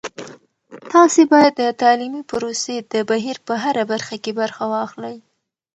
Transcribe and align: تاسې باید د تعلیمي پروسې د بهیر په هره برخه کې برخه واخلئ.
تاسې 0.91 1.21
باید 1.33 1.53
د 1.57 1.63
تعلیمي 1.81 2.21
پروسې 2.31 2.75
د 2.91 2.95
بهیر 3.09 3.37
په 3.47 3.53
هره 3.63 3.83
برخه 3.91 4.15
کې 4.23 4.31
برخه 4.41 4.63
واخلئ. 4.73 5.17